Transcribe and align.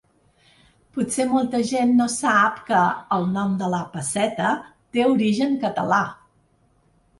Potser 0.95 1.25
molta 1.33 1.59
gent 1.71 1.91
no 1.99 2.07
sap 2.13 2.57
que 2.71 2.81
el 3.19 3.29
nom 3.37 3.53
de 3.61 3.69
la 3.75 3.83
pesseta 3.93 4.57
té 4.97 5.07
origen 5.13 5.57
català. 5.69 6.03